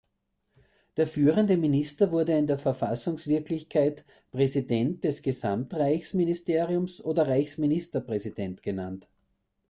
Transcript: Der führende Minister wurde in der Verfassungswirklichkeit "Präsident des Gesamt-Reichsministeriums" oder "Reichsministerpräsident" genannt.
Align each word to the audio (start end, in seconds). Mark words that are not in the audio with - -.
Der 0.97 1.05
führende 1.05 1.57
Minister 1.57 2.11
wurde 2.11 2.33
in 2.35 2.47
der 2.47 2.57
Verfassungswirklichkeit 2.57 4.03
"Präsident 4.31 5.03
des 5.03 5.21
Gesamt-Reichsministeriums" 5.21 7.03
oder 7.05 7.27
"Reichsministerpräsident" 7.27 8.63
genannt. 8.63 9.07